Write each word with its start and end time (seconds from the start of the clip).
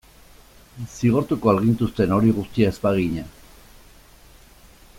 Zigortuko 0.93 1.51
al 1.51 1.61
gintuzten 1.65 2.15
hori 2.17 2.33
guztia 2.39 2.73
ez 2.73 2.79
bagina? 2.87 3.27